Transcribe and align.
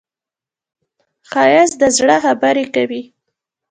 ښایست 1.29 1.75
د 1.81 1.83
زړه 1.97 2.15
خبرې 2.25 2.65
کوي 2.75 3.01